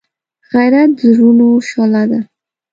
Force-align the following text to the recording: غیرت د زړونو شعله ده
غیرت 0.51 0.89
د 0.97 0.99
زړونو 1.15 1.47
شعله 1.67 2.03
ده 2.11 2.19